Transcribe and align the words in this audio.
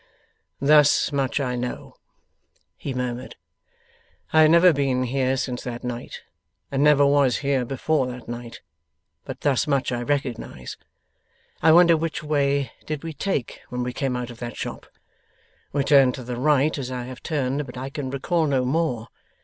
'Thus 0.59 1.11
much 1.11 1.39
I 1.39 1.55
know,' 1.55 1.93
he 2.75 2.91
murmured. 2.91 3.35
'I 4.33 4.41
have 4.41 4.49
never 4.49 4.73
been 4.73 5.03
here 5.03 5.37
since 5.37 5.61
that 5.63 5.83
night, 5.83 6.23
and 6.71 6.83
never 6.83 7.05
was 7.05 7.37
here 7.45 7.65
before 7.65 8.07
that 8.07 8.27
night, 8.27 8.61
but 9.25 9.41
thus 9.41 9.67
much 9.67 9.91
I 9.91 10.01
recognize. 10.01 10.75
I 11.61 11.71
wonder 11.71 11.95
which 11.95 12.23
way 12.23 12.71
did 12.87 13.03
we 13.03 13.13
take 13.13 13.61
when 13.69 13.83
we 13.83 13.93
came 13.93 14.15
out 14.15 14.31
of 14.31 14.39
that 14.39 14.57
shop. 14.57 14.87
We 15.71 15.83
turned 15.83 16.15
to 16.15 16.23
the 16.23 16.35
right 16.35 16.75
as 16.79 16.89
I 16.89 17.03
have 17.03 17.21
turned, 17.21 17.67
but 17.67 17.77
I 17.77 17.91
can 17.91 18.09
recall 18.09 18.47
no 18.47 18.65
more. 18.65 19.07